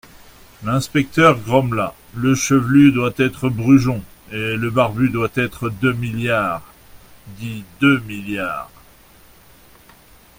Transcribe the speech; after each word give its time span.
L'inspecteur 0.63 1.39
grommela: 1.39 1.93
Le 2.15 2.33
chevelu 2.33 2.91
doit 2.91 3.13
être 3.19 3.49
Brujon, 3.49 4.01
et 4.31 4.55
le 4.55 4.71
barbu 4.71 5.11
doit 5.11 5.29
être 5.35 5.69
Demi-Liard, 5.79 6.63
dit 7.37 7.63
Deux-Milliards. 7.81 8.71